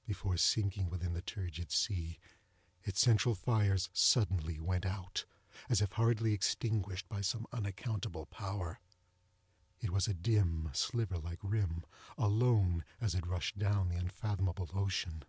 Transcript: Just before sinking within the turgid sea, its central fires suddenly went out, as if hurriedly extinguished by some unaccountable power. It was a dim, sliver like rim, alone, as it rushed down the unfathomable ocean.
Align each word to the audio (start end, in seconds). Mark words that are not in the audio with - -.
Just 0.00 0.06
before 0.08 0.36
sinking 0.36 0.90
within 0.90 1.12
the 1.12 1.22
turgid 1.22 1.70
sea, 1.70 2.18
its 2.82 2.98
central 3.00 3.36
fires 3.36 3.88
suddenly 3.92 4.58
went 4.58 4.84
out, 4.84 5.26
as 5.68 5.80
if 5.80 5.92
hurriedly 5.92 6.32
extinguished 6.32 7.08
by 7.08 7.20
some 7.20 7.46
unaccountable 7.52 8.26
power. 8.26 8.80
It 9.80 9.90
was 9.90 10.08
a 10.08 10.12
dim, 10.12 10.70
sliver 10.72 11.18
like 11.18 11.38
rim, 11.40 11.84
alone, 12.18 12.84
as 13.00 13.14
it 13.14 13.24
rushed 13.28 13.60
down 13.60 13.90
the 13.90 13.96
unfathomable 13.96 14.70
ocean. 14.74 15.22